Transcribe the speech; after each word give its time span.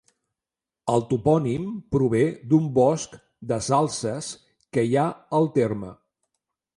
El 0.93 1.03
topònim 1.09 1.67
prové 1.95 2.21
d'un 2.53 2.65
bosc 2.77 3.13
de 3.51 3.59
salzes 3.67 4.31
que 4.77 4.85
hi 4.89 4.97
ha 5.03 5.07
al 5.41 5.51
terme. 5.59 5.91